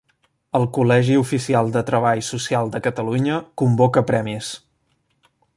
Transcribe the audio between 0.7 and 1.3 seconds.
Col·legi